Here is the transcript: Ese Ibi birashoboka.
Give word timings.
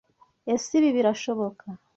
Ese 0.53 0.71
Ibi 0.79 0.89
birashoboka. 0.97 1.65